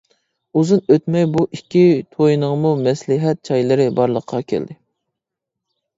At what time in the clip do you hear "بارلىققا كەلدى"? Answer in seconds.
4.01-4.79